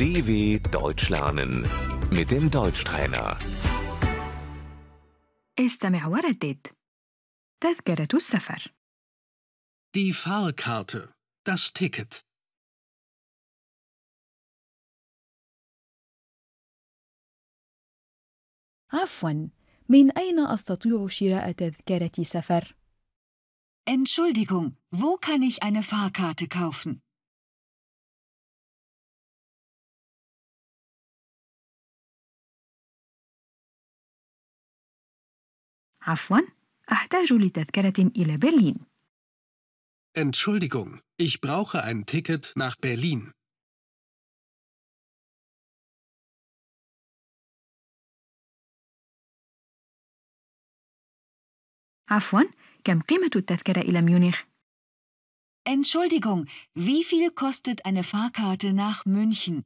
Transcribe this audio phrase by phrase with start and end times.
[0.00, 1.52] DW Deutsch lernen
[2.10, 3.36] mit dem Deutschtrainer.
[5.58, 6.66] استمع وردد
[7.60, 8.72] تذكرة السفر
[9.96, 11.14] Die Fahrkarte.
[11.44, 12.22] Das Ticket.
[18.92, 19.48] عفوا
[19.88, 22.74] من أين أستطيع شراء تذكرة سفر؟
[23.88, 27.02] Entschuldigung, wo kann ich eine Fahrkarte kaufen?
[36.02, 36.40] عفوا
[36.92, 38.76] أحتاج لتذكرة إلى برلين
[40.18, 43.32] Entschuldigung, ich brauche ein Ticket nach Berlin.
[52.10, 52.42] عفوا
[52.84, 54.42] كم قيمة التذكرة إلى ميونخ؟
[55.68, 59.64] Entschuldigung, wie viel kostet eine Fahrkarte nach München?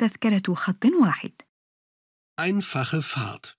[0.00, 1.42] تذكرة خط واحد
[2.40, 3.56] Einfache Fahrt.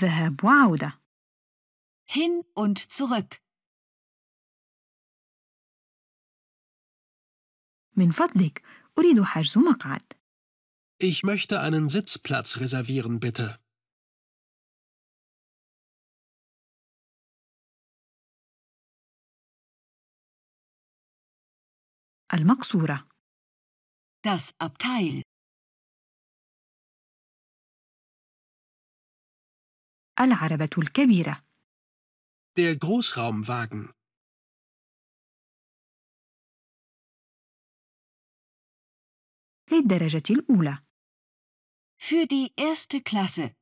[0.00, 1.00] ذهاب وعودة
[2.06, 3.40] Hin und zurück.
[7.96, 8.62] من فضلك
[8.98, 10.12] أريد حجز مقعد
[11.02, 13.58] Ich möchte einen Sitzplatz reservieren, bitte.
[22.33, 23.07] المقصورة
[24.27, 25.21] Das Abteil.
[30.19, 31.43] العربة الكبيرة
[32.57, 33.93] Der Großraumwagen.
[39.71, 40.83] للدرجة الأولى
[42.01, 43.55] Für die erste Klasse.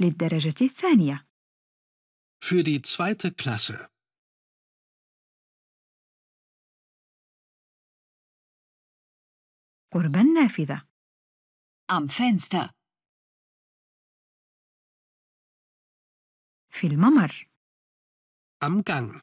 [0.00, 1.26] للدرجة الثانية
[2.43, 3.89] Für die zweite Klasse.
[9.91, 10.81] قرب النافذة
[11.91, 12.69] Am Fenster.
[16.71, 17.47] في الممر
[18.63, 19.21] Am Gang.